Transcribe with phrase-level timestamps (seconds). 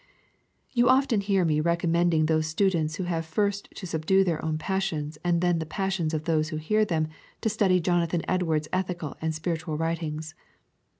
[0.71, 5.19] You often hear me recommending those students who have first to subdue their own passions
[5.23, 7.07] and then the passions of those who hear them
[7.41, 10.33] to study Jonathan Edwards' ethical and spiritual writings.